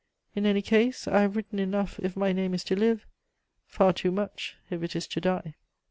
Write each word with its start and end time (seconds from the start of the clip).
In 0.35 0.47
any 0.47 0.63
case, 0.63 1.07
I 1.07 1.19
have 1.21 1.35
written 1.35 1.59
enough 1.59 1.99
if 1.99 2.17
my 2.17 2.31
name 2.31 2.55
is 2.55 2.63
to 2.63 2.75
live; 2.75 3.05
far 3.67 3.93
too 3.93 4.09
much 4.09 4.55
if 4.71 4.81
it 4.81 4.95
is 4.95 5.05
to 5.09 5.21
die." 5.21 5.53